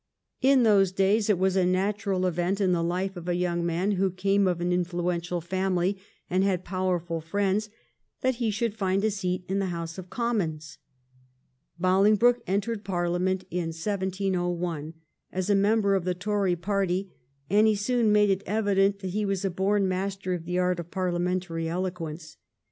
In 0.41 0.63
those 0.63 0.91
days 0.91 1.29
it 1.29 1.37
was 1.37 1.55
a 1.55 1.63
natural 1.63 2.25
event 2.25 2.59
in 2.59 2.71
the 2.71 2.81
life 2.81 3.15
of 3.15 3.29
a 3.29 3.35
young 3.35 3.63
man 3.63 3.91
who 3.91 4.09
came 4.09 4.47
of 4.47 4.59
an 4.59 4.73
influential 4.73 5.41
family 5.41 5.95
and 6.27 6.43
had 6.43 6.65
powerful 6.65 7.21
friends 7.21 7.69
that 8.21 8.37
he 8.37 8.49
should 8.49 8.73
find 8.73 9.03
a 9.03 9.11
seat 9.11 9.45
in 9.47 9.59
the 9.59 9.67
House 9.67 9.99
of 9.99 10.09
Commons. 10.09 10.79
Bolingbroke 11.79 12.41
entered 12.47 12.83
Parliament 12.83 13.43
in 13.51 13.67
1701, 13.67 14.95
as 15.31 15.51
a 15.51 15.55
member 15.55 15.93
of 15.93 16.03
the 16.05 16.15
Tory 16.15 16.55
party, 16.55 17.11
and 17.47 17.67
he 17.67 17.75
soon 17.75 18.11
made 18.11 18.31
it 18.31 18.41
evident 18.47 19.01
that 19.01 19.09
he 19.11 19.23
was 19.23 19.45
a 19.45 19.51
born 19.51 19.87
master 19.87 20.33
of 20.33 20.45
the 20.45 20.57
art 20.57 20.79
of 20.79 20.89
parliamentary 20.89 21.69
eloquence. 21.69 22.37